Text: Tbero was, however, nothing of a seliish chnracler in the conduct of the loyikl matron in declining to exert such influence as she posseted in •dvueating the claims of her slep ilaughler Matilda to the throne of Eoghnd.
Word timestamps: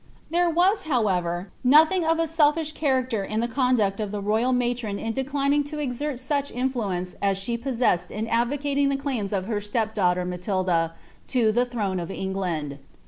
Tbero 0.33 0.51
was, 0.51 0.83
however, 0.85 1.51
nothing 1.63 2.03
of 2.03 2.17
a 2.17 2.23
seliish 2.23 2.73
chnracler 2.73 3.23
in 3.23 3.39
the 3.39 3.47
conduct 3.47 3.99
of 3.99 4.09
the 4.09 4.19
loyikl 4.19 4.57
matron 4.57 4.97
in 4.97 5.13
declining 5.13 5.63
to 5.65 5.77
exert 5.77 6.19
such 6.19 6.49
influence 6.51 7.13
as 7.21 7.37
she 7.37 7.55
posseted 7.55 8.09
in 8.09 8.25
•dvueating 8.25 8.89
the 8.89 8.97
claims 8.97 9.31
of 9.31 9.45
her 9.45 9.61
slep 9.61 9.93
ilaughler 9.93 10.27
Matilda 10.27 10.93
to 11.27 11.51
the 11.51 11.67
throne 11.67 11.99
of 11.99 12.09
Eoghnd. 12.09 12.79